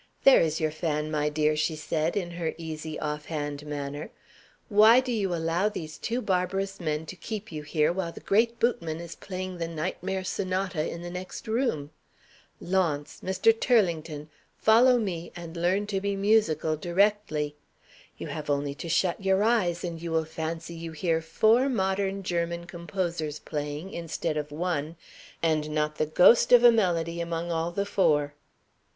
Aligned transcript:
"There 0.23 0.41
is 0.41 0.59
your 0.59 0.71
fan, 0.71 1.11
my 1.11 1.29
dear," 1.29 1.55
she 1.55 1.75
said, 1.75 2.17
in 2.17 2.31
her 2.31 2.55
easy 2.57 2.99
off 2.99 3.25
hand 3.25 3.63
manner. 3.67 4.09
"Why 4.67 4.99
do 4.99 5.11
you 5.11 5.35
allow 5.35 5.69
these 5.69 5.99
two 5.99 6.23
barbarous 6.23 6.79
men 6.79 7.05
to 7.05 7.15
keep 7.15 7.51
you 7.51 7.61
here 7.61 7.93
while 7.93 8.11
the 8.11 8.19
great 8.19 8.59
Bootmann 8.59 8.99
is 8.99 9.13
playing 9.15 9.59
the 9.59 9.67
Nightmare 9.67 10.23
Sonata 10.23 10.89
in 10.89 11.03
the 11.03 11.11
next 11.11 11.47
room? 11.47 11.91
Launce! 12.59 13.21
Mr. 13.23 13.51
Turlington! 13.53 14.29
follow 14.57 14.97
me, 14.97 15.31
and 15.35 15.55
learn 15.55 15.85
to 15.85 16.01
be 16.01 16.15
musical 16.15 16.75
directly! 16.75 17.55
You 18.17 18.25
have 18.25 18.49
only 18.49 18.73
to 18.73 18.89
shut 18.89 19.23
your 19.23 19.43
eyes, 19.43 19.83
and 19.83 20.01
you 20.01 20.09
will 20.11 20.25
fancy 20.25 20.73
you 20.73 20.93
hear 20.93 21.21
four 21.21 21.69
modern 21.69 22.23
German 22.23 22.65
composers 22.65 23.37
playing, 23.37 23.93
instead 23.93 24.35
of 24.35 24.51
one, 24.51 24.95
and 25.43 25.69
not 25.69 25.97
the 25.97 26.07
ghost 26.07 26.51
of 26.51 26.63
a 26.63 26.71
melody 26.71 27.21
among 27.21 27.51
all 27.51 27.69
the 27.69 27.85
four." 27.85 28.33